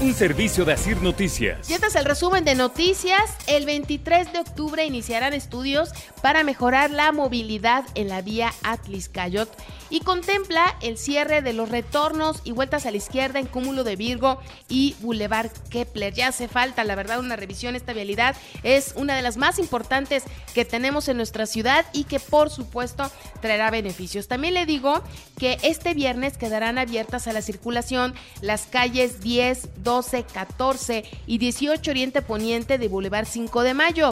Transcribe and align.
Un 0.00 0.14
servicio 0.14 0.64
de 0.64 0.74
Asir 0.74 1.02
Noticias. 1.02 1.68
Y 1.68 1.72
este 1.72 1.88
es 1.88 1.96
el 1.96 2.04
resumen 2.04 2.44
de 2.44 2.54
noticias. 2.54 3.20
El 3.48 3.66
23 3.66 4.32
de 4.32 4.38
octubre 4.38 4.86
iniciarán 4.86 5.34
estudios 5.34 5.90
para 6.22 6.44
mejorar 6.44 6.92
la 6.92 7.10
movilidad 7.10 7.84
en 7.96 8.06
la 8.06 8.22
vía 8.22 8.52
Atlis-Cayot 8.62 9.48
y 9.90 10.00
contempla 10.00 10.76
el 10.82 10.98
cierre 10.98 11.42
de 11.42 11.52
los 11.52 11.68
retornos 11.70 12.42
y 12.44 12.52
vueltas 12.52 12.86
a 12.86 12.90
la 12.90 12.98
izquierda 12.98 13.40
en 13.40 13.46
Cúmulo 13.46 13.82
de 13.82 13.96
Virgo 13.96 14.38
y 14.68 14.94
Boulevard 15.00 15.50
Kepler. 15.70 16.14
Ya 16.14 16.28
hace 16.28 16.46
falta, 16.46 16.84
la 16.84 16.94
verdad, 16.94 17.18
una 17.18 17.34
revisión. 17.34 17.74
Esta 17.74 17.92
vialidad 17.92 18.36
es 18.62 18.92
una 18.96 19.16
de 19.16 19.22
las 19.22 19.36
más 19.36 19.58
importantes 19.58 20.24
que 20.54 20.64
tenemos 20.64 21.08
en 21.08 21.16
nuestra 21.16 21.46
ciudad 21.46 21.86
y 21.92 22.04
que 22.04 22.20
por 22.20 22.50
supuesto 22.50 23.10
traerá 23.40 23.70
beneficios. 23.70 24.28
También 24.28 24.54
le 24.54 24.66
digo 24.66 25.02
que 25.38 25.58
este 25.62 25.94
viernes 25.94 26.36
quedarán 26.36 26.78
abiertas 26.78 27.26
a 27.26 27.32
la 27.32 27.42
circulación 27.42 28.14
las 28.42 28.66
calles 28.66 29.20
10, 29.20 29.68
12, 29.76 29.87
14 29.88 31.04
y 31.26 31.38
18 31.38 31.90
Oriente 31.90 32.20
Poniente 32.20 32.76
de 32.76 32.88
Boulevard 32.88 33.26
5 33.26 33.62
de 33.62 33.72
Mayo 33.72 34.10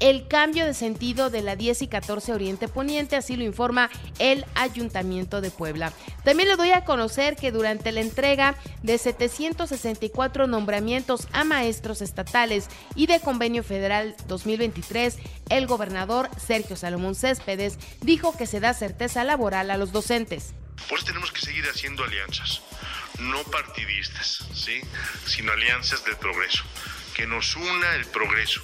el 0.00 0.26
cambio 0.28 0.66
de 0.66 0.74
sentido 0.74 1.30
de 1.30 1.40
la 1.40 1.56
10 1.56 1.82
y 1.82 1.88
14 1.88 2.32
Oriente 2.32 2.68
Poniente, 2.68 3.16
así 3.16 3.36
lo 3.36 3.44
informa 3.44 3.90
el 4.18 4.44
Ayuntamiento 4.54 5.40
de 5.40 5.50
Puebla. 5.50 5.92
También 6.24 6.48
le 6.48 6.56
doy 6.56 6.72
a 6.72 6.84
conocer 6.84 7.36
que 7.36 7.52
durante 7.52 7.92
la 7.92 8.00
entrega 8.00 8.56
de 8.82 8.98
764 8.98 10.46
nombramientos 10.46 11.28
a 11.32 11.44
maestros 11.44 12.02
estatales 12.02 12.68
y 12.94 13.06
de 13.06 13.20
convenio 13.20 13.62
federal 13.62 14.14
2023, 14.26 15.16
el 15.48 15.66
gobernador 15.66 16.28
Sergio 16.36 16.76
Salomón 16.76 17.14
Céspedes 17.14 17.78
dijo 18.02 18.36
que 18.36 18.46
se 18.46 18.60
da 18.60 18.74
certeza 18.74 19.24
laboral 19.24 19.70
a 19.70 19.78
los 19.78 19.92
docentes. 19.92 20.54
Por 20.88 20.98
eso 20.98 21.06
tenemos 21.06 21.32
que 21.32 21.40
seguir 21.40 21.64
haciendo 21.64 22.04
alianzas, 22.04 22.60
no 23.18 23.42
partidistas, 23.44 24.44
¿sí? 24.54 24.80
sino 25.26 25.52
alianzas 25.52 26.04
del 26.04 26.16
progreso 26.16 26.64
que 27.14 27.26
nos 27.26 27.54
una 27.56 27.94
el 27.94 28.04
progreso, 28.06 28.60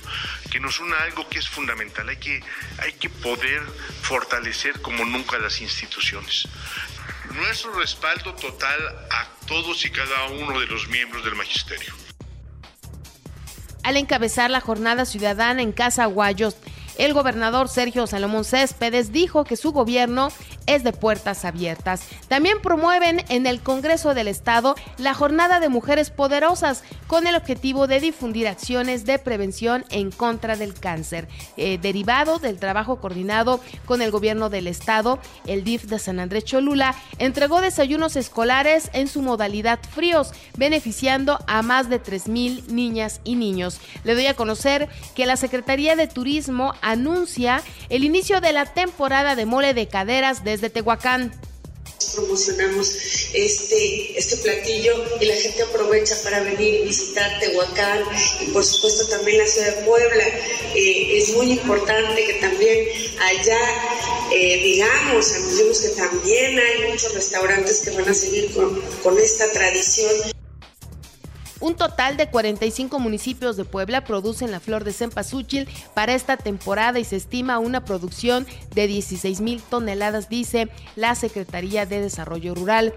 que 0.50 0.60
nos 0.60 0.80
una 0.80 0.98
algo 1.04 1.28
que 1.28 1.38
es 1.38 1.48
fundamental. 1.48 2.08
Hay 2.08 2.16
que, 2.16 2.42
hay 2.78 2.92
que 2.94 3.08
poder 3.08 3.62
fortalecer 4.02 4.82
como 4.82 5.04
nunca 5.04 5.38
las 5.38 5.60
instituciones. 5.60 6.48
Nuestro 7.32 7.72
respaldo 7.74 8.34
total 8.34 8.80
a 9.10 9.28
todos 9.46 9.84
y 9.86 9.90
cada 9.90 10.26
uno 10.26 10.58
de 10.58 10.66
los 10.66 10.88
miembros 10.88 11.24
del 11.24 11.36
magisterio. 11.36 11.94
Al 13.84 13.96
encabezar 13.96 14.50
la 14.50 14.60
jornada 14.60 15.06
ciudadana 15.06 15.62
en 15.62 15.72
Casa 15.72 16.04
Guayos, 16.06 16.56
el 16.98 17.14
gobernador 17.14 17.68
Sergio 17.68 18.06
Salomón 18.06 18.44
Céspedes 18.44 19.12
dijo 19.12 19.44
que 19.44 19.56
su 19.56 19.72
gobierno 19.72 20.30
es 20.70 20.84
de 20.84 20.92
puertas 20.92 21.44
abiertas. 21.44 22.02
También 22.28 22.62
promueven 22.62 23.24
en 23.28 23.46
el 23.46 23.60
Congreso 23.60 24.14
del 24.14 24.28
Estado 24.28 24.76
la 24.98 25.14
Jornada 25.14 25.58
de 25.58 25.68
Mujeres 25.68 26.10
Poderosas 26.10 26.84
con 27.08 27.26
el 27.26 27.34
objetivo 27.34 27.88
de 27.88 27.98
difundir 27.98 28.46
acciones 28.46 29.04
de 29.04 29.18
prevención 29.18 29.84
en 29.90 30.12
contra 30.12 30.56
del 30.56 30.74
cáncer. 30.74 31.26
Eh, 31.56 31.78
derivado 31.82 32.38
del 32.38 32.58
trabajo 32.58 33.00
coordinado 33.00 33.60
con 33.84 34.00
el 34.00 34.12
gobierno 34.12 34.48
del 34.48 34.68
Estado, 34.68 35.18
el 35.46 35.64
DIF 35.64 35.84
de 35.84 35.98
San 35.98 36.20
Andrés 36.20 36.44
Cholula 36.44 36.94
entregó 37.18 37.60
desayunos 37.60 38.14
escolares 38.14 38.90
en 38.92 39.08
su 39.08 39.22
modalidad 39.22 39.80
fríos, 39.92 40.32
beneficiando 40.56 41.38
a 41.48 41.62
más 41.62 41.88
de 41.88 42.00
3.000 42.00 42.68
niñas 42.68 43.20
y 43.24 43.34
niños. 43.34 43.80
Le 44.04 44.14
doy 44.14 44.26
a 44.26 44.34
conocer 44.34 44.88
que 45.16 45.26
la 45.26 45.36
Secretaría 45.36 45.96
de 45.96 46.06
Turismo 46.06 46.74
anuncia 46.80 47.62
el 47.88 48.04
inicio 48.04 48.40
de 48.40 48.52
la 48.52 48.66
temporada 48.66 49.34
de 49.34 49.46
mole 49.46 49.74
de 49.74 49.88
caderas 49.88 50.44
desde 50.44 50.59
Tehuacán 50.68 51.32
promocionamos 52.14 52.94
este, 53.34 54.18
este 54.18 54.36
platillo 54.38 54.92
y 55.20 55.26
la 55.26 55.34
gente 55.34 55.62
aprovecha 55.62 56.16
para 56.22 56.40
venir 56.40 56.74
y 56.74 56.84
visitar 56.84 57.38
Tehuacán 57.40 58.02
y 58.40 58.46
por 58.46 58.64
supuesto 58.64 59.06
también 59.08 59.38
la 59.38 59.46
ciudad 59.46 59.76
de 59.76 59.82
Puebla. 59.84 60.24
Eh, 60.74 61.18
es 61.18 61.34
muy 61.34 61.52
importante 61.52 62.24
que 62.24 62.34
también 62.34 62.88
allá, 63.20 63.58
eh, 64.32 64.60
digamos, 64.62 65.32
anunciamos 65.32 65.80
que 65.80 65.88
también 65.90 66.58
hay 66.58 66.90
muchos 66.90 67.14
restaurantes 67.14 67.80
que 67.80 67.90
van 67.90 68.08
a 68.08 68.14
seguir 68.14 68.50
con 69.02 69.18
esta 69.18 69.50
tradición. 69.52 70.39
Un 71.60 71.74
total 71.74 72.16
de 72.16 72.28
45 72.28 72.98
municipios 72.98 73.56
de 73.56 73.66
Puebla 73.66 74.04
producen 74.04 74.50
la 74.50 74.60
flor 74.60 74.82
de 74.84 74.94
cempasúchil 74.94 75.68
para 75.94 76.14
esta 76.14 76.38
temporada 76.38 76.98
y 76.98 77.04
se 77.04 77.16
estima 77.16 77.58
una 77.58 77.84
producción 77.84 78.46
de 78.74 78.86
16 78.86 79.42
mil 79.42 79.60
toneladas, 79.62 80.30
dice 80.30 80.70
la 80.96 81.14
Secretaría 81.14 81.84
de 81.84 82.00
Desarrollo 82.00 82.54
Rural. 82.54 82.94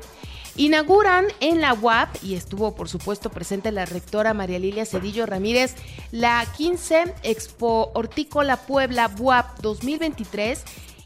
Inauguran 0.55 1.25
en 1.39 1.61
la 1.61 1.73
UAP, 1.73 2.23
y 2.23 2.35
estuvo 2.35 2.75
por 2.75 2.87
supuesto 2.87 3.31
presente 3.31 3.71
la 3.71 3.85
rectora 3.85 4.35
María 4.35 4.59
Lilia 4.59 4.85
Cedillo 4.85 5.25
Ramírez, 5.25 5.75
la 6.11 6.45
15 6.55 7.15
Expo 7.23 7.91
Hortícola 7.95 8.57
Puebla 8.57 9.09
UAP 9.19 9.59
2023 9.61 10.63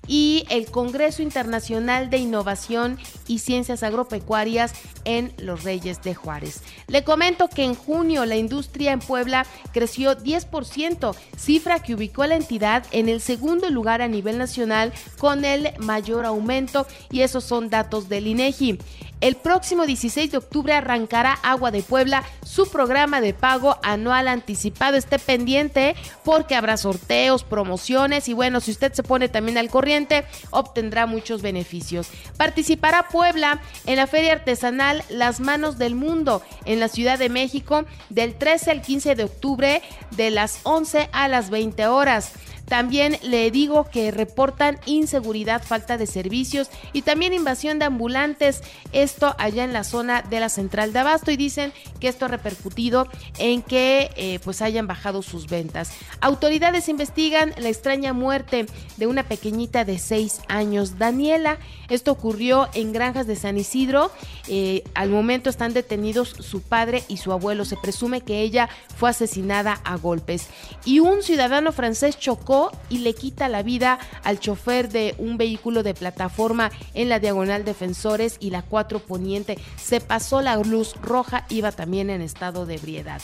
y 0.08 0.46
el 0.50 0.72
Congreso 0.72 1.22
Internacional 1.22 2.10
de 2.10 2.18
Innovación 2.18 2.98
y 3.28 3.40
Ciencias 3.40 3.84
Agropecuarias 3.84 4.74
en 5.06 5.34
Los 5.38 5.64
Reyes 5.64 6.02
de 6.02 6.16
Juárez. 6.16 6.62
Le 6.88 7.04
comento 7.04 7.50
que 7.50 7.64
en 7.64 7.76
junio 7.76 8.26
la 8.26 8.36
industria 8.36 8.94
en 8.94 9.00
Puebla 9.00 9.46
creció 9.74 10.18
10%, 10.18 11.16
cifra 11.38 11.80
que 11.80 11.96
ubicó 11.96 12.24
a 12.24 12.28
la 12.28 12.36
entidad 12.36 12.86
en 12.92 13.10
el 13.10 13.22
segundo 13.22 13.70
lugar 13.70 14.02
a 14.02 14.08
nivel 14.08 14.38
nacional 14.38 14.94
con 15.18 15.46
el 15.46 15.70
mayor 15.80 16.26
aumento 16.26 16.88
y 17.12 17.22
esos 17.22 17.44
son 17.44 17.70
datos 17.70 18.10
del 18.10 18.28
INEGI. 18.28 18.80
El 19.20 19.36
próximo 19.36 19.88
16 19.88 20.32
de 20.32 20.38
octubre 20.38 20.74
arrancará 20.74 21.34
Agua 21.42 21.72
de 21.72 21.82
Puebla 21.82 22.24
su 22.46 22.70
programa 22.70 23.20
de 23.20 23.34
pago 23.34 23.78
anual 23.82 24.28
anticipado. 24.28 24.96
Esté 24.96 25.18
pendiente 25.18 25.96
porque 26.24 26.56
habrá 26.56 26.78
sorteos, 26.78 27.44
promociones 27.44 28.28
y 28.30 28.34
bueno, 28.34 28.60
si 28.60 28.70
usted 28.70 28.94
se 28.94 29.02
pone 29.02 29.28
también 29.28 29.58
al 29.58 29.72
corriente, 29.72 30.24
obtendrá 30.52 31.08
muchos 31.08 31.42
beneficios. 31.42 32.10
Participará 32.38 33.08
Puebla 33.10 33.60
en 33.88 33.96
la 33.96 34.06
Feria 34.06 34.34
Artesanal 34.34 35.04
Las 35.10 35.40
Manos 35.40 35.80
del 35.80 35.96
Mundo 35.96 36.44
en 36.66 36.80
la 36.80 36.88
Ciudad 36.88 37.18
de 37.18 37.30
México 37.30 37.86
del 38.10 38.36
13 38.36 38.70
al 38.70 38.82
15 38.84 39.16
de 39.16 39.24
octubre 39.24 39.82
de 40.12 40.30
las 40.30 40.60
11 40.62 41.10
a 41.12 41.28
las 41.28 41.50
20 41.50 41.88
horas. 41.88 42.34
También 42.68 43.18
le 43.24 43.50
digo 43.50 43.86
que 43.86 44.12
reportan 44.12 44.78
inseguridad, 44.86 45.64
falta 45.64 45.98
de 45.98 46.06
servicios 46.06 46.70
y 46.92 47.02
también 47.02 47.34
invasión 47.34 47.80
de 47.80 47.86
ambulantes. 47.86 48.62
Esto 48.92 49.36
allá 49.38 49.64
en 49.64 49.72
la 49.72 49.86
zona 49.86 50.22
de 50.22 50.42
la 50.42 50.50
central 50.50 50.92
de 50.92 51.00
Abasto 51.00 51.32
y 51.32 51.38
dicen 51.38 51.72
que 52.02 52.10
esto 52.10 52.26
ha 52.26 52.28
repercutido 52.28 53.08
en 53.38 53.62
que 53.62 54.12
eh, 54.16 54.40
pues 54.44 54.62
hayan 54.62 54.86
bajado 54.86 55.22
sus 55.22 55.48
ventas. 55.48 55.92
Autoridades 56.20 56.90
investigan 56.90 57.54
la 57.58 57.70
extraña 57.70 58.12
muerte 58.12 58.66
de 58.98 59.08
una 59.08 59.24
pequeñita 59.24 59.86
de 59.86 59.98
seis 59.98 60.42
años, 60.50 60.98
Daniela. 60.98 61.60
Esto 61.88 62.12
ocurrió 62.12 62.68
en 62.74 62.92
Granjas 62.92 63.28
de 63.28 63.38
San 63.38 63.58
Isidro. 63.58 64.12
Eh, 64.50 64.84
al 64.94 65.10
momento 65.10 65.50
están 65.50 65.74
detenidos 65.74 66.30
su 66.30 66.62
padre 66.62 67.04
y 67.08 67.18
su 67.18 67.32
abuelo. 67.32 67.64
Se 67.64 67.78
presume 67.78 68.22
que 68.22 68.42
ella 68.42 68.68
fue 68.98 69.10
asesinada 69.10 69.80
a 69.86 69.96
golpes. 69.96 70.48
Y 70.84 71.00
un 71.00 71.24
ciudadano 71.24 71.72
francés 71.72 72.20
chocó 72.20 72.57
y 72.90 73.00
le 73.00 73.14
quita 73.14 73.50
la 73.50 73.64
vida 73.64 74.00
al 74.24 74.40
chofer 74.40 74.90
de 74.90 75.16
un 75.18 75.38
vehículo 75.38 75.84
de 75.84 75.94
plataforma 75.94 76.72
en 76.94 77.10
la 77.10 77.20
diagonal 77.20 77.66
Defensores 77.66 78.38
y 78.40 78.50
la 78.50 78.62
4 78.62 79.00
Poniente. 79.00 79.58
Se 79.76 80.02
pasó 80.02 80.42
la 80.42 80.56
luz 80.58 80.96
roja, 81.02 81.46
iba 81.50 81.72
también 81.72 82.10
en 82.10 82.22
estado 82.22 82.66
de 82.66 82.76
ebriedad. 82.76 83.22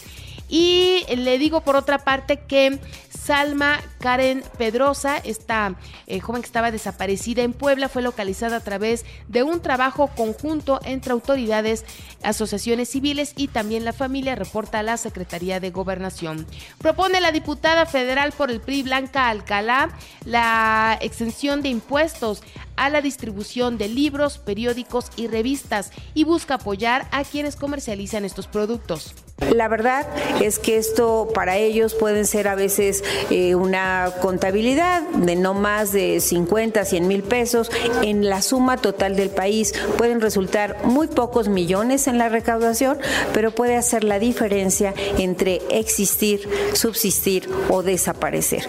Y 0.49 1.03
le 1.15 1.37
digo 1.37 1.61
por 1.61 1.75
otra 1.75 1.99
parte 1.99 2.41
que 2.47 2.79
Salma 3.09 3.79
Karen 4.03 4.43
Pedrosa, 4.57 5.15
esta 5.19 5.75
eh, 6.07 6.19
joven 6.19 6.41
que 6.41 6.47
estaba 6.47 6.71
desaparecida 6.71 7.41
en 7.41 7.53
Puebla, 7.53 7.87
fue 7.87 8.01
localizada 8.01 8.57
a 8.57 8.59
través 8.59 9.05
de 9.29 9.43
un 9.43 9.61
trabajo 9.61 10.09
conjunto 10.13 10.81
entre 10.83 11.13
autoridades, 11.13 11.85
asociaciones 12.21 12.89
civiles 12.89 13.31
y 13.37 13.47
también 13.47 13.85
la 13.85 13.93
familia, 13.93 14.35
reporta 14.35 14.83
la 14.83 14.97
Secretaría 14.97 15.61
de 15.61 15.71
Gobernación. 15.71 16.45
Propone 16.79 17.21
la 17.21 17.31
diputada 17.31 17.85
federal 17.85 18.33
por 18.33 18.51
el 18.51 18.59
PRI 18.59 18.83
Blanca 18.83 19.29
Alcalá 19.29 19.97
la 20.25 20.97
extensión 20.99 21.61
de 21.61 21.69
impuestos 21.69 22.43
a 22.75 22.89
la 22.89 23.01
distribución 23.01 23.77
de 23.77 23.87
libros, 23.87 24.37
periódicos 24.37 25.11
y 25.15 25.27
revistas 25.27 25.91
y 26.13 26.25
busca 26.25 26.55
apoyar 26.55 27.07
a 27.11 27.23
quienes 27.23 27.55
comercializan 27.55 28.25
estos 28.25 28.47
productos. 28.47 29.15
La 29.51 29.67
verdad 29.67 30.07
es 30.41 30.57
que 30.57 30.77
esto 30.77 31.29
para 31.33 31.57
ellos 31.57 31.93
pueden 31.95 32.25
ser 32.25 32.47
a 32.47 32.55
veces 32.55 33.03
eh, 33.29 33.55
una 33.55 33.92
contabilidad 34.21 35.01
de 35.09 35.35
no 35.35 35.53
más 35.53 35.91
de 35.91 36.19
50, 36.19 36.85
100 36.85 37.07
mil 37.07 37.23
pesos. 37.23 37.71
En 38.01 38.29
la 38.29 38.41
suma 38.41 38.77
total 38.77 39.15
del 39.15 39.29
país 39.29 39.73
pueden 39.97 40.21
resultar 40.21 40.77
muy 40.85 41.07
pocos 41.07 41.47
millones 41.47 42.07
en 42.07 42.17
la 42.17 42.29
recaudación, 42.29 42.97
pero 43.33 43.51
puede 43.51 43.75
hacer 43.75 44.03
la 44.03 44.19
diferencia 44.19 44.93
entre 45.17 45.61
existir, 45.69 46.47
subsistir 46.73 47.49
o 47.69 47.83
desaparecer. 47.83 48.67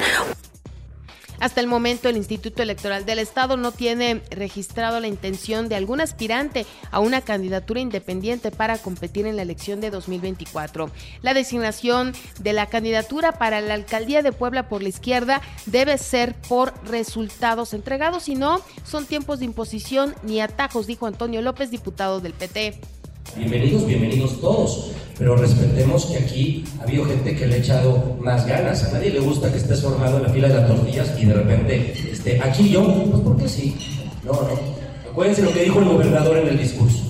Hasta 1.45 1.61
el 1.61 1.67
momento, 1.67 2.09
el 2.09 2.17
Instituto 2.17 2.63
Electoral 2.63 3.05
del 3.05 3.19
Estado 3.19 3.59
no 3.59 3.71
tiene 3.71 4.23
registrado 4.31 4.99
la 4.99 5.09
intención 5.09 5.69
de 5.69 5.75
algún 5.75 6.01
aspirante 6.01 6.65
a 6.91 7.01
una 7.01 7.21
candidatura 7.21 7.81
independiente 7.81 8.51
para 8.51 8.79
competir 8.79 9.27
en 9.27 9.37
la 9.37 9.43
elección 9.43 9.83
de 9.83 9.91
2024. 9.91 10.91
La 11.21 11.35
designación 11.35 12.15
de 12.41 12.55
la 12.55 12.71
candidatura 12.71 13.33
para 13.33 13.61
la 13.61 13.75
alcaldía 13.75 14.23
de 14.23 14.33
Puebla 14.33 14.71
por 14.71 14.83
la 14.83 14.89
izquierda 14.89 15.43
debe 15.67 15.99
ser 15.99 16.35
por 16.49 16.73
resultados 16.89 17.75
entregados, 17.75 18.23
si 18.23 18.37
no, 18.37 18.63
son 18.83 19.05
tiempos 19.05 19.41
de 19.41 19.45
imposición 19.45 20.15
ni 20.23 20.41
atajos, 20.41 20.87
dijo 20.87 21.05
Antonio 21.07 21.43
López, 21.43 21.71
diputado 21.71 22.23
del 22.23 22.33
PT. 22.33 22.94
Bienvenidos, 23.33 23.85
bienvenidos 23.85 24.41
todos, 24.41 24.93
pero 25.19 25.35
respetemos 25.35 26.07
que 26.07 26.19
aquí 26.19 26.65
ha 26.79 26.85
habido 26.85 27.05
gente 27.05 27.35
que 27.35 27.49
le 27.49 27.55
ha 27.55 27.59
echado 27.59 28.17
más 28.21 28.47
ganas. 28.47 28.85
A 28.85 28.93
nadie 28.93 29.11
le 29.11 29.19
gusta 29.19 29.51
que 29.51 29.59
estés 29.59 29.83
formado 29.83 30.19
en 30.19 30.23
la 30.23 30.29
fila 30.29 30.47
de 30.47 30.55
las 30.55 30.69
tortillas 30.69 31.13
y 31.21 31.25
de 31.25 31.35
repente, 31.35 31.95
este, 32.13 32.41
aquí 32.41 32.69
yo, 32.69 32.85
pues 33.11 33.23
porque 33.25 33.49
sí. 33.49 33.75
No, 34.23 34.33
no. 34.33 35.11
Acuérdense 35.11 35.43
lo 35.43 35.53
que 35.53 35.65
dijo 35.65 35.81
el 35.81 35.87
gobernador 35.87 36.37
en 36.37 36.49
el 36.49 36.59
discurso. 36.59 37.03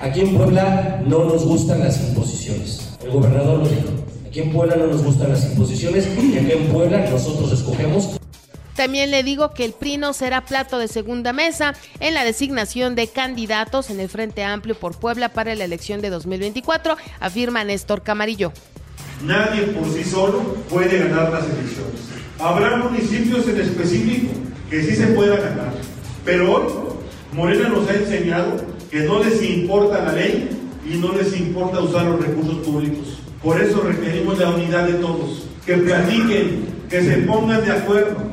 Aquí 0.00 0.20
en 0.20 0.36
Puebla 0.36 1.02
no 1.04 1.24
nos 1.24 1.44
gustan 1.44 1.80
las 1.80 2.00
imposiciones. 2.00 2.96
El 3.04 3.10
gobernador 3.10 3.58
lo 3.58 3.68
dijo. 3.68 3.88
Aquí 4.24 4.40
en 4.40 4.52
Puebla 4.52 4.76
no 4.76 4.86
nos 4.86 5.02
gustan 5.02 5.30
las 5.30 5.44
imposiciones 5.44 6.06
y 6.06 6.38
aquí 6.38 6.52
en 6.52 6.66
Puebla 6.68 7.10
nosotros 7.10 7.50
escogemos 7.52 8.21
también 8.76 9.10
le 9.10 9.22
digo 9.22 9.52
que 9.52 9.64
el 9.64 9.72
PRI 9.72 9.98
no 9.98 10.12
será 10.12 10.44
plato 10.44 10.78
de 10.78 10.88
segunda 10.88 11.32
mesa 11.32 11.74
en 12.00 12.14
la 12.14 12.24
designación 12.24 12.94
de 12.94 13.08
candidatos 13.08 13.90
en 13.90 14.00
el 14.00 14.08
Frente 14.08 14.44
Amplio 14.44 14.74
por 14.74 14.96
Puebla 14.98 15.28
para 15.30 15.54
la 15.54 15.64
elección 15.64 16.00
de 16.00 16.10
2024, 16.10 16.96
afirma 17.20 17.64
Néstor 17.64 18.02
Camarillo. 18.02 18.52
Nadie 19.24 19.62
por 19.68 19.88
sí 19.92 20.04
solo 20.04 20.40
puede 20.68 20.98
ganar 20.98 21.30
las 21.30 21.44
elecciones. 21.44 22.00
Habrá 22.38 22.76
municipios 22.76 23.46
en 23.46 23.60
específico 23.60 24.32
que 24.68 24.82
sí 24.82 24.96
se 24.96 25.08
pueda 25.08 25.36
ganar, 25.36 25.72
pero 26.24 26.54
hoy 26.54 26.72
Morena 27.32 27.68
nos 27.68 27.88
ha 27.88 27.94
enseñado 27.94 28.56
que 28.90 29.00
no 29.00 29.22
les 29.22 29.42
importa 29.42 30.02
la 30.02 30.12
ley 30.12 30.50
y 30.90 30.96
no 30.96 31.12
les 31.12 31.38
importa 31.38 31.80
usar 31.80 32.04
los 32.06 32.20
recursos 32.20 32.58
públicos. 32.58 33.18
Por 33.42 33.60
eso 33.60 33.82
requerimos 33.82 34.38
la 34.38 34.50
unidad 34.50 34.86
de 34.86 34.94
todos, 34.94 35.44
que 35.64 35.76
platiquen, 35.78 36.66
que 36.88 37.02
se 37.02 37.18
pongan 37.18 37.64
de 37.64 37.72
acuerdo, 37.72 38.31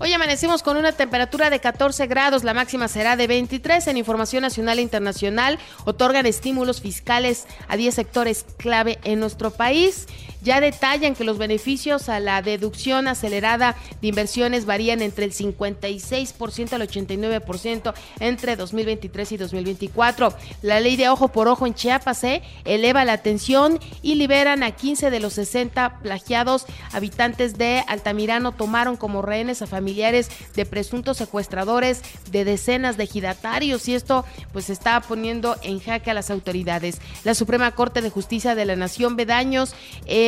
Hoy 0.00 0.12
amanecemos 0.12 0.62
con 0.62 0.76
una 0.76 0.92
temperatura 0.92 1.50
de 1.50 1.58
14 1.58 2.06
grados, 2.06 2.44
la 2.44 2.54
máxima 2.54 2.86
será 2.86 3.16
de 3.16 3.26
23. 3.26 3.84
En 3.88 3.96
Información 3.96 4.42
Nacional 4.42 4.78
e 4.78 4.82
Internacional 4.82 5.58
otorgan 5.86 6.24
estímulos 6.24 6.80
fiscales 6.80 7.46
a 7.66 7.76
10 7.76 7.96
sectores 7.96 8.46
clave 8.58 9.00
en 9.02 9.18
nuestro 9.18 9.50
país. 9.50 10.06
Ya 10.42 10.60
detallan 10.60 11.14
que 11.14 11.24
los 11.24 11.38
beneficios 11.38 12.08
a 12.08 12.20
la 12.20 12.42
deducción 12.42 13.08
acelerada 13.08 13.76
de 14.00 14.08
inversiones 14.08 14.66
varían 14.66 15.02
entre 15.02 15.24
el 15.24 15.32
56% 15.32 16.72
al 16.72 16.82
89% 16.82 17.94
entre 18.20 18.56
2023 18.56 19.32
y 19.32 19.36
2024. 19.36 20.34
La 20.62 20.80
ley 20.80 20.96
de 20.96 21.08
ojo 21.08 21.28
por 21.28 21.48
ojo 21.48 21.66
en 21.66 21.74
Chiapas 21.74 22.22
¿eh? 22.24 22.42
eleva 22.64 23.04
la 23.04 23.14
atención 23.14 23.78
y 24.02 24.14
liberan 24.14 24.62
a 24.62 24.70
15 24.70 25.10
de 25.10 25.20
los 25.20 25.34
60 25.34 26.00
plagiados 26.02 26.66
habitantes 26.92 27.58
de 27.58 27.84
Altamirano. 27.86 28.52
Tomaron 28.52 28.96
como 28.96 29.22
rehenes 29.22 29.62
a 29.62 29.66
familiares 29.66 30.30
de 30.54 30.66
presuntos 30.66 31.16
secuestradores 31.16 32.02
de 32.30 32.44
decenas 32.44 32.96
de 32.96 33.04
ejidatarios 33.04 33.88
y 33.88 33.94
esto 33.94 34.24
pues 34.52 34.70
está 34.70 35.00
poniendo 35.00 35.56
en 35.62 35.80
jaque 35.80 36.10
a 36.10 36.14
las 36.14 36.30
autoridades. 36.30 37.00
La 37.24 37.34
Suprema 37.34 37.72
Corte 37.72 38.02
de 38.02 38.10
Justicia 38.10 38.54
de 38.54 38.64
la 38.64 38.76
Nación 38.76 39.16
ve 39.16 39.26
daños 39.26 39.74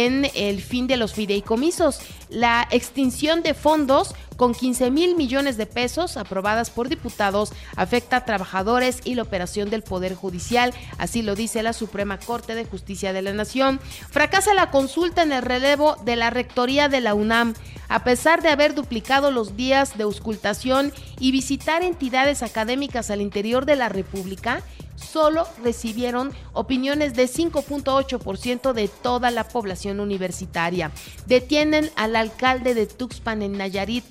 en 0.07 0.31
el 0.35 0.61
fin 0.63 0.87
de 0.87 0.97
los 0.97 1.13
fideicomisos, 1.13 2.01
la 2.29 2.67
extinción 2.71 3.43
de 3.43 3.55
fondos 3.55 4.15
con 4.37 4.55
15 4.55 4.91
mil 4.91 5.17
millones 5.17 5.59
de 5.59 5.67
pesos 5.67 6.17
aprobadas 6.17 6.71
por 6.71 6.89
diputados 6.89 7.53
afecta 7.77 8.17
a 8.17 8.25
trabajadores 8.25 9.01
y 9.05 9.15
la 9.15 9.23
operación 9.23 9.69
del 9.69 9.83
Poder 9.83 10.15
Judicial, 10.15 10.73
así 10.97 11.21
lo 11.21 11.35
dice 11.35 11.63
la 11.63 11.75
Suprema 11.75 12.19
Corte 12.19 12.55
de 12.55 12.65
Justicia 12.65 13.13
de 13.13 13.21
la 13.21 13.35
Nación. 13.35 13.81
Fracasa 14.11 14.55
la 14.55 14.71
consulta 14.71 15.23
en 15.23 15.33
el 15.33 15.43
relevo 15.43 15.97
de 16.05 16.17
la 16.17 16.31
Rectoría 16.31 16.89
de 16.89 17.03
la 17.03 17.15
UNAM. 17.15 17.55
A 17.89 18.05
pesar 18.05 18.41
de 18.41 18.49
haber 18.49 18.75
duplicado 18.75 19.31
los 19.31 19.57
días 19.57 19.99
de 19.99 20.05
auscultación 20.05 20.93
y 21.19 21.33
visitar 21.33 21.83
entidades 21.83 22.43
académicas 22.43 23.11
al 23.11 23.21
interior 23.21 23.67
de 23.67 23.77
la 23.77 23.89
República, 23.89 24.63
solo 25.01 25.47
recibieron 25.63 26.33
opiniones 26.53 27.15
de 27.15 27.25
5.8% 27.25 28.73
de 28.73 28.89
toda 28.89 29.31
la 29.31 29.49
población 29.49 30.01
universitaria. 30.01 30.93
Detienen 31.27 31.91
al 31.97 32.17
alcalde 32.17 32.75
de 32.75 32.87
Tuxpan 32.87 33.43
en 33.43 33.59
Nayarit 33.59 34.05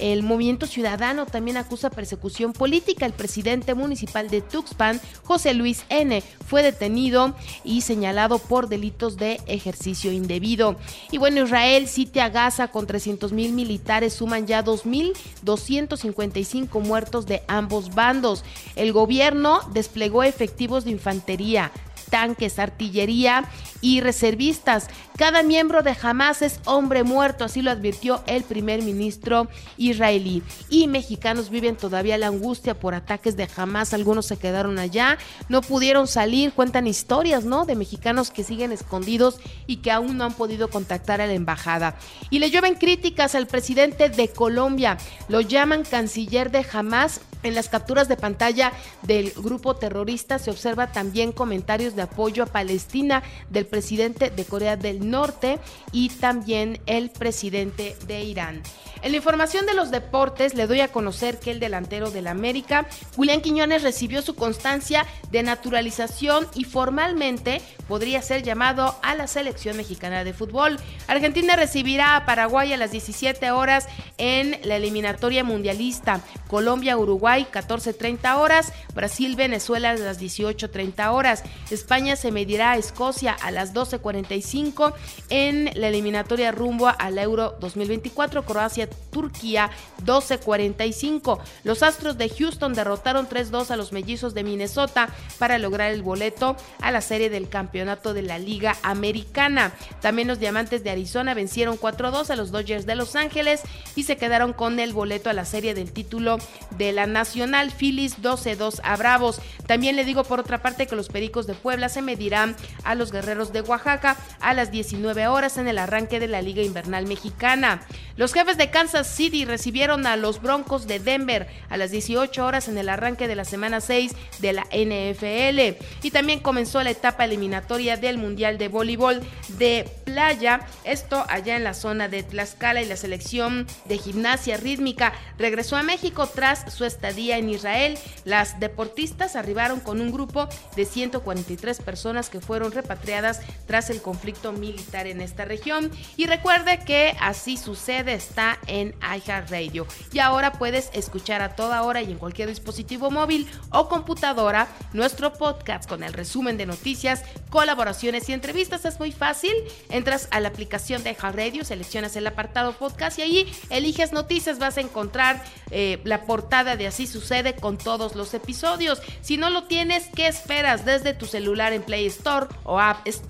el 0.00 0.22
movimiento 0.22 0.66
ciudadano 0.66 1.26
también 1.26 1.58
acusa 1.58 1.90
persecución 1.90 2.54
política. 2.54 3.04
El 3.04 3.12
presidente 3.12 3.74
municipal 3.74 4.30
de 4.30 4.40
Tuxpan, 4.40 4.98
José 5.24 5.52
Luis 5.52 5.84
N., 5.90 6.22
fue 6.46 6.62
detenido 6.62 7.34
y 7.64 7.82
señalado 7.82 8.38
por 8.38 8.68
delitos 8.68 9.18
de 9.18 9.42
ejercicio 9.46 10.10
indebido. 10.10 10.76
Y 11.10 11.18
bueno, 11.18 11.44
Israel 11.44 11.86
sitia 11.86 12.30
Gaza 12.30 12.68
con 12.68 12.86
300 12.86 13.32
mil 13.32 13.52
militares, 13.52 14.14
suman 14.14 14.46
ya 14.46 14.64
2.255 14.64 16.80
muertos 16.80 17.26
de 17.26 17.42
ambos 17.46 17.94
bandos. 17.94 18.42
El 18.76 18.94
gobierno 18.94 19.60
desplegó 19.74 20.22
efectivos 20.30 20.84
de 20.84 20.92
infantería, 20.92 21.70
tanques, 22.08 22.58
artillería 22.58 23.44
y 23.80 24.00
reservistas. 24.00 24.88
Cada 25.16 25.42
miembro 25.42 25.82
de 25.82 25.94
Hamas 26.02 26.42
es 26.42 26.60
hombre 26.64 27.02
muerto, 27.02 27.44
así 27.44 27.62
lo 27.62 27.70
advirtió 27.70 28.22
el 28.26 28.42
primer 28.42 28.82
ministro 28.82 29.48
israelí. 29.76 30.42
Y 30.68 30.88
mexicanos 30.88 31.50
viven 31.50 31.76
todavía 31.76 32.18
la 32.18 32.28
angustia 32.28 32.78
por 32.78 32.94
ataques 32.94 33.36
de 33.36 33.48
Hamas. 33.56 33.92
Algunos 33.92 34.26
se 34.26 34.38
quedaron 34.38 34.78
allá, 34.78 35.18
no 35.48 35.60
pudieron 35.60 36.06
salir. 36.06 36.52
Cuentan 36.52 36.86
historias, 36.86 37.44
¿no? 37.44 37.66
De 37.66 37.76
mexicanos 37.76 38.30
que 38.30 38.44
siguen 38.44 38.72
escondidos 38.72 39.38
y 39.66 39.76
que 39.76 39.90
aún 39.90 40.16
no 40.16 40.24
han 40.24 40.32
podido 40.32 40.68
contactar 40.68 41.20
a 41.20 41.26
la 41.26 41.34
embajada. 41.34 41.96
Y 42.30 42.38
le 42.38 42.50
llueven 42.50 42.74
críticas 42.74 43.34
al 43.34 43.46
presidente 43.46 44.08
de 44.08 44.28
Colombia. 44.28 44.96
Lo 45.28 45.40
llaman 45.40 45.84
canciller 45.84 46.50
de 46.50 46.64
Hamas 46.72 47.20
en 47.42 47.54
las 47.54 47.68
capturas 47.68 48.08
de 48.08 48.16
pantalla 48.16 48.72
del 49.02 49.30
grupo 49.30 49.74
terrorista 49.74 50.38
se 50.38 50.50
observa 50.50 50.92
también 50.92 51.32
comentarios 51.32 51.96
de 51.96 52.02
apoyo 52.02 52.42
a 52.42 52.46
Palestina 52.46 53.22
del 53.48 53.66
presidente 53.70 54.30
de 54.30 54.44
Corea 54.44 54.76
del 54.76 55.10
Norte 55.10 55.58
y 55.92 56.10
también 56.10 56.80
el 56.86 57.10
presidente 57.10 57.96
de 58.06 58.22
Irán. 58.24 58.62
En 59.02 59.12
la 59.12 59.16
información 59.16 59.64
de 59.64 59.72
los 59.72 59.90
deportes 59.90 60.54
le 60.54 60.66
doy 60.66 60.80
a 60.80 60.88
conocer 60.88 61.38
que 61.38 61.50
el 61.50 61.60
delantero 61.60 62.10
del 62.10 62.26
América, 62.26 62.86
Julián 63.16 63.40
Quiñones, 63.40 63.82
recibió 63.82 64.20
su 64.20 64.34
constancia 64.34 65.06
de 65.30 65.42
naturalización 65.42 66.46
y 66.54 66.64
formalmente 66.64 67.62
podría 67.88 68.20
ser 68.20 68.42
llamado 68.42 68.96
a 69.02 69.14
la 69.14 69.26
selección 69.26 69.76
mexicana 69.76 70.22
de 70.22 70.34
fútbol. 70.34 70.78
Argentina 71.06 71.56
recibirá 71.56 72.16
a 72.16 72.26
Paraguay 72.26 72.72
a 72.72 72.76
las 72.76 72.90
17 72.90 73.50
horas 73.52 73.86
en 74.18 74.58
la 74.64 74.76
eliminatoria 74.76 75.44
mundialista. 75.44 76.20
Colombia, 76.48 76.98
Uruguay, 76.98 77.46
14.30 77.50 78.36
horas. 78.36 78.72
Brasil, 78.94 79.36
Venezuela 79.36 79.90
a 79.90 79.94
las 79.94 80.20
18.30 80.20 81.12
horas. 81.12 81.42
España 81.70 82.16
se 82.16 82.32
medirá 82.32 82.72
a 82.72 82.76
Escocia 82.76 83.32
a 83.32 83.50
las 83.50 83.59
12.45 83.68 84.92
en 85.28 85.70
la 85.74 85.88
eliminatoria 85.88 86.52
rumbo 86.52 86.88
al 86.88 87.18
Euro 87.18 87.56
2024. 87.60 88.44
Croacia-Turquía 88.44 89.70
12.45. 90.04 91.38
Los 91.64 91.82
Astros 91.82 92.18
de 92.18 92.28
Houston 92.28 92.74
derrotaron 92.74 93.28
3-2 93.28 93.70
a 93.70 93.76
los 93.76 93.92
mellizos 93.92 94.34
de 94.34 94.44
Minnesota 94.44 95.08
para 95.38 95.58
lograr 95.58 95.90
el 95.92 96.02
boleto 96.02 96.56
a 96.80 96.90
la 96.90 97.00
serie 97.00 97.30
del 97.30 97.48
campeonato 97.48 98.14
de 98.14 98.22
la 98.22 98.38
Liga 98.38 98.76
Americana. 98.82 99.72
También 100.00 100.28
los 100.28 100.38
Diamantes 100.38 100.82
de 100.84 100.90
Arizona 100.90 101.34
vencieron 101.34 101.78
4-2 101.78 102.30
a 102.30 102.36
los 102.36 102.50
Dodgers 102.50 102.86
de 102.86 102.96
Los 102.96 103.16
Ángeles 103.16 103.62
y 103.96 104.04
se 104.04 104.16
quedaron 104.16 104.52
con 104.52 104.80
el 104.80 104.92
boleto 104.92 105.30
a 105.30 105.34
la 105.34 105.44
serie 105.44 105.74
del 105.74 105.92
título 105.92 106.38
de 106.76 106.92
la 106.92 107.06
Nacional 107.06 107.70
Phillies 107.70 108.20
12-2 108.22 108.80
a 108.82 108.96
Bravos. 108.96 109.40
También 109.66 109.96
le 109.96 110.04
digo 110.04 110.24
por 110.24 110.40
otra 110.40 110.62
parte 110.62 110.86
que 110.86 110.96
los 110.96 111.08
Pericos 111.08 111.46
de 111.46 111.54
Puebla 111.54 111.88
se 111.88 112.02
medirán 112.02 112.56
a 112.84 112.94
los 112.94 113.12
Guerreros 113.12 113.49
de 113.52 113.60
Oaxaca 113.62 114.16
a 114.40 114.54
las 114.54 114.70
19 114.70 115.28
horas 115.28 115.56
en 115.58 115.68
el 115.68 115.78
arranque 115.78 116.20
de 116.20 116.28
la 116.28 116.42
Liga 116.42 116.62
Invernal 116.62 117.06
Mexicana. 117.06 117.82
Los 118.16 118.34
jefes 118.34 118.58
de 118.58 118.70
Kansas 118.70 119.06
City 119.06 119.44
recibieron 119.44 120.06
a 120.06 120.16
los 120.16 120.42
Broncos 120.42 120.86
de 120.86 120.98
Denver 120.98 121.48
a 121.70 121.76
las 121.76 121.90
18 121.90 122.44
horas 122.44 122.68
en 122.68 122.76
el 122.76 122.88
arranque 122.88 123.28
de 123.28 123.34
la 123.34 123.44
semana 123.44 123.80
6 123.80 124.12
de 124.40 124.52
la 124.52 124.64
NFL. 124.64 125.82
Y 126.02 126.10
también 126.10 126.40
comenzó 126.40 126.82
la 126.82 126.90
etapa 126.90 127.24
eliminatoria 127.24 127.96
del 127.96 128.18
Mundial 128.18 128.58
de 128.58 128.68
Voleibol 128.68 129.22
de 129.58 129.88
Playa, 130.04 130.60
esto 130.84 131.24
allá 131.28 131.56
en 131.56 131.64
la 131.64 131.74
zona 131.74 132.08
de 132.08 132.22
Tlaxcala 132.22 132.82
y 132.82 132.86
la 132.86 132.96
selección 132.96 133.66
de 133.86 133.98
gimnasia 133.98 134.56
rítmica 134.56 135.12
regresó 135.38 135.76
a 135.76 135.82
México 135.82 136.26
tras 136.26 136.72
su 136.72 136.84
estadía 136.84 137.38
en 137.38 137.48
Israel. 137.48 137.98
Las 138.24 138.60
deportistas 138.60 139.36
arribaron 139.36 139.80
con 139.80 140.00
un 140.00 140.12
grupo 140.12 140.48
de 140.76 140.84
143 140.84 141.80
personas 141.80 142.30
que 142.30 142.40
fueron 142.40 142.72
repatriadas 142.72 143.39
tras 143.66 143.90
el 143.90 144.02
conflicto 144.02 144.52
militar 144.52 145.06
en 145.06 145.20
esta 145.20 145.44
región. 145.44 145.90
Y 146.16 146.26
recuerde 146.26 146.80
que 146.84 147.16
así 147.20 147.56
sucede 147.56 148.14
está 148.14 148.58
en 148.66 148.94
iHeartRadio. 149.00 149.86
Y 150.12 150.18
ahora 150.18 150.52
puedes 150.52 150.90
escuchar 150.92 151.42
a 151.42 151.56
toda 151.56 151.82
hora 151.82 152.02
y 152.02 152.10
en 152.12 152.18
cualquier 152.18 152.48
dispositivo 152.48 153.10
móvil 153.10 153.48
o 153.70 153.88
computadora 153.88 154.68
nuestro 154.92 155.32
podcast 155.32 155.88
con 155.88 156.02
el 156.02 156.12
resumen 156.12 156.56
de 156.56 156.66
noticias, 156.66 157.22
colaboraciones 157.50 158.28
y 158.28 158.32
entrevistas. 158.32 158.84
Es 158.84 158.98
muy 158.98 159.12
fácil. 159.12 159.52
Entras 159.88 160.28
a 160.30 160.40
la 160.40 160.48
aplicación 160.48 161.02
de 161.02 161.12
iHeartRadio, 161.12 161.64
seleccionas 161.64 162.16
el 162.16 162.26
apartado 162.26 162.72
podcast 162.72 163.18
y 163.18 163.22
allí 163.22 163.52
eliges 163.70 164.12
noticias. 164.12 164.58
Vas 164.58 164.76
a 164.76 164.80
encontrar 164.80 165.42
eh, 165.70 166.00
la 166.04 166.22
portada 166.22 166.76
de 166.76 166.86
Así 166.86 167.06
sucede 167.06 167.54
con 167.54 167.78
todos 167.78 168.16
los 168.16 168.34
episodios. 168.34 169.00
Si 169.20 169.36
no 169.36 169.48
lo 169.48 169.64
tienes, 169.64 170.08
¿qué 170.14 170.26
esperas? 170.26 170.84
Desde 170.84 171.14
tu 171.14 171.26
celular 171.26 171.72
en 171.72 171.82
Play 171.82 172.06
Store 172.06 172.46
o 172.64 172.80
App 172.80 173.06
Store 173.06 173.29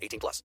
18 0.00 0.18
plus. 0.18 0.42